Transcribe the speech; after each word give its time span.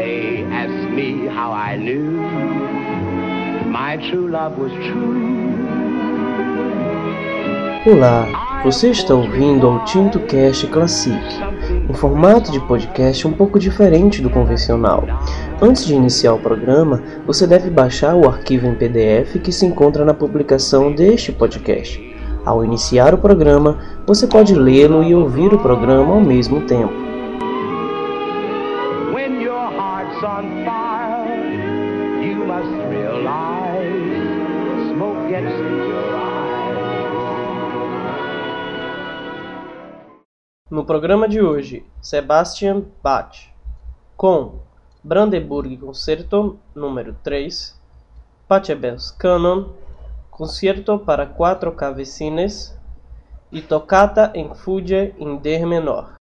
They 0.00 0.46
me 0.96 1.28
how 1.28 1.52
I 1.52 1.76
knew 1.76 2.22
my 3.66 3.98
true 3.98 4.30
love 4.30 4.58
was 4.58 4.72
true. 4.72 5.20
Olá, 7.84 8.62
você 8.64 8.88
está 8.92 9.14
ouvindo 9.14 9.66
ao 9.66 9.84
Tinto 9.84 10.18
Cast 10.20 10.66
Classic, 10.68 11.14
um 11.86 11.92
formato 11.92 12.50
de 12.50 12.60
podcast 12.60 13.28
um 13.28 13.32
pouco 13.32 13.58
diferente 13.58 14.22
do 14.22 14.30
convencional. 14.30 15.04
Antes 15.60 15.84
de 15.84 15.94
iniciar 15.94 16.32
o 16.32 16.38
programa, 16.38 17.02
você 17.26 17.46
deve 17.46 17.68
baixar 17.68 18.14
o 18.14 18.26
arquivo 18.26 18.68
em 18.68 18.74
PDF 18.74 19.38
que 19.42 19.52
se 19.52 19.66
encontra 19.66 20.02
na 20.02 20.14
publicação 20.14 20.94
deste 20.94 21.30
podcast. 21.30 22.00
Ao 22.46 22.64
iniciar 22.64 23.12
o 23.12 23.18
programa, 23.18 23.76
você 24.06 24.26
pode 24.26 24.54
lê-lo 24.54 25.04
e 25.04 25.14
ouvir 25.14 25.52
o 25.52 25.58
programa 25.58 26.14
ao 26.14 26.22
mesmo 26.22 26.62
tempo. 26.62 27.09
No 40.70 40.84
programa 40.84 41.26
de 41.26 41.42
hoje, 41.42 41.84
Sebastian 42.00 42.84
Bach 43.02 43.50
com 44.16 44.60
Brandenburg 45.02 45.76
Concerto 45.78 46.60
número 46.72 47.16
3, 47.24 47.76
Pachelbel's 48.46 49.10
Canon, 49.10 49.70
Concerto 50.30 50.96
para 50.96 51.26
quatro 51.26 51.72
clavecines 51.72 52.72
e 53.50 53.60
Toccata 53.60 54.30
em 54.32 54.54
Fuge 54.54 55.12
em 55.18 55.36
D 55.38 55.66
menor. 55.66 56.14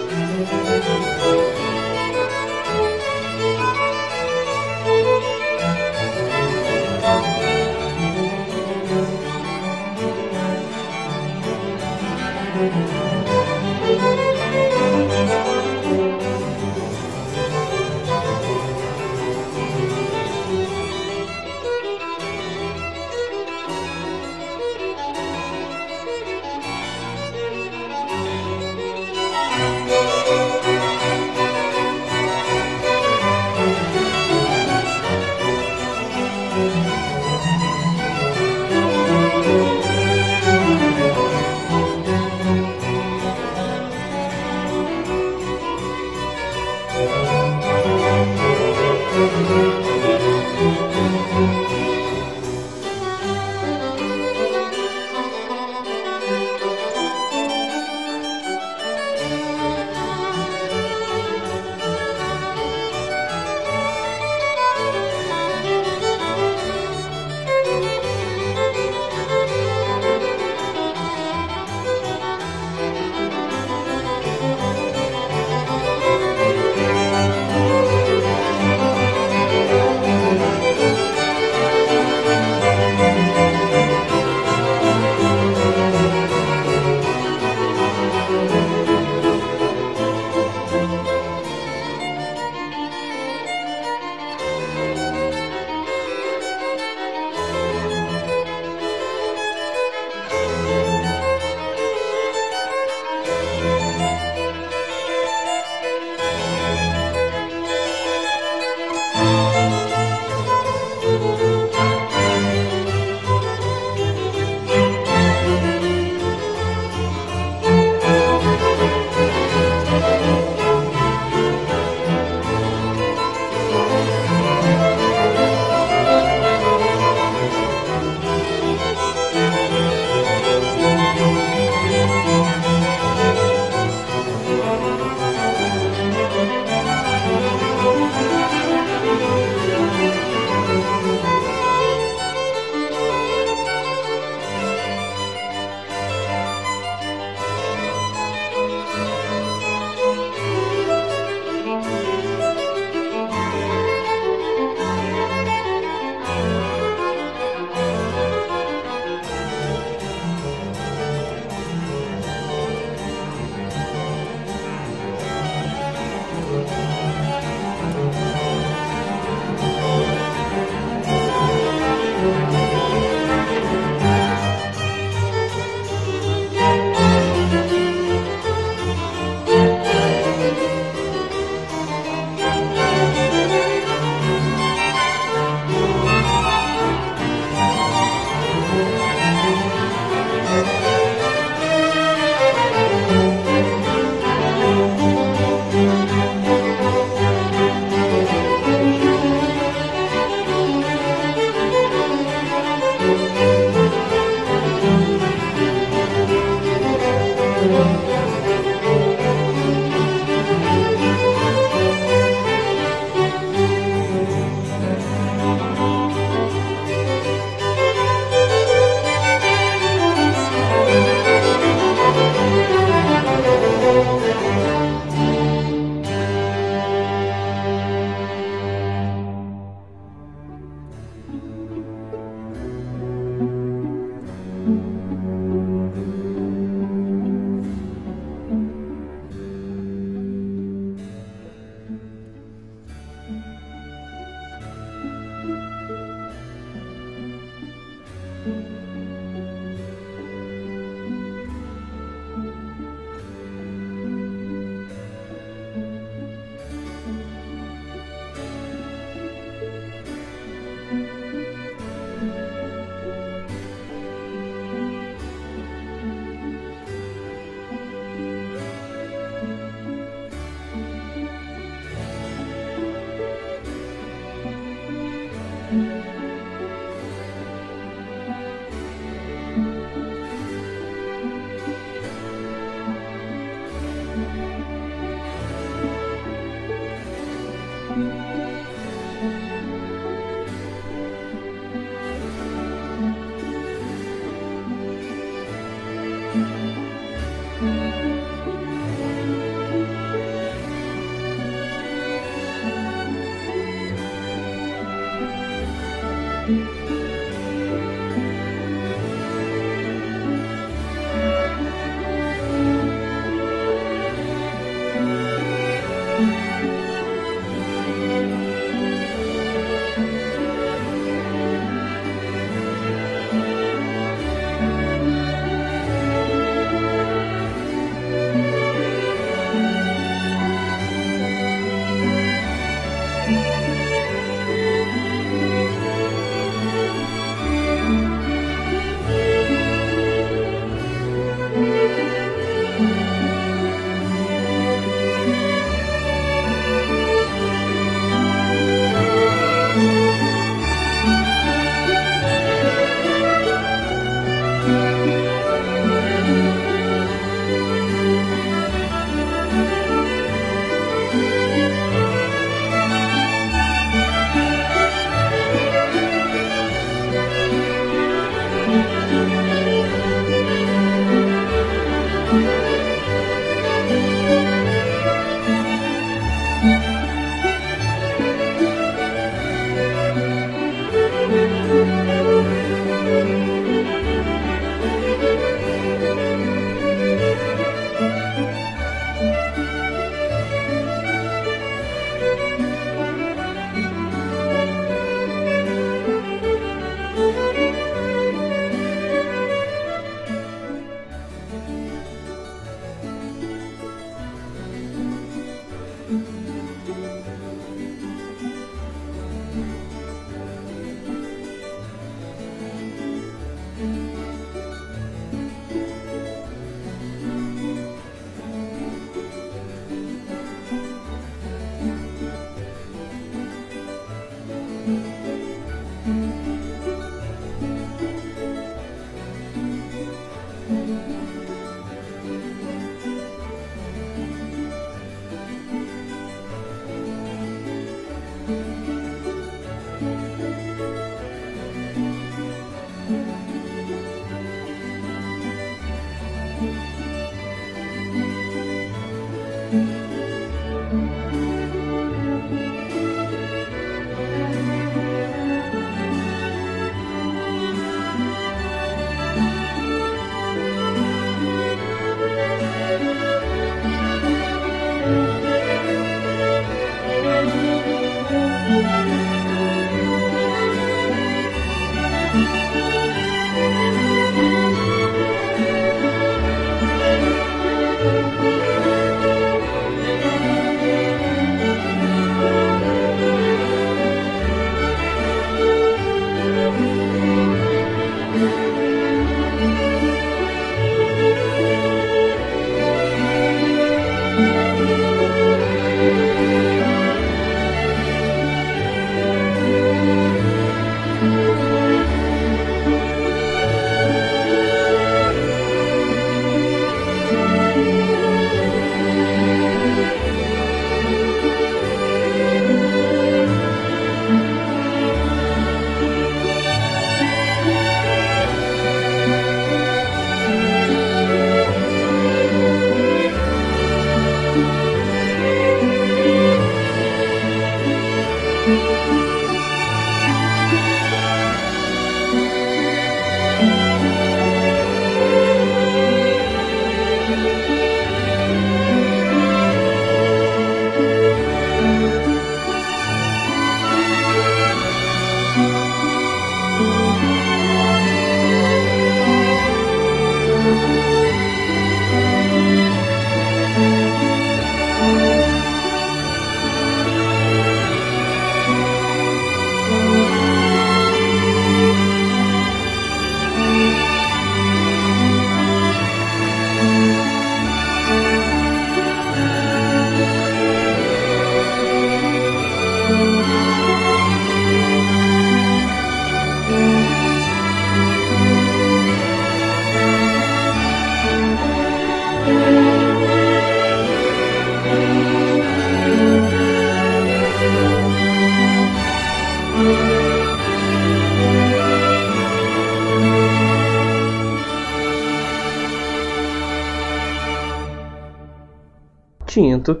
Tinto 599.86 600.00